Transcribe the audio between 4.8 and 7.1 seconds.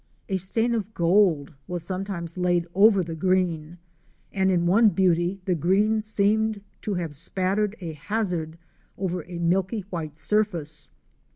beauty the green seemed to have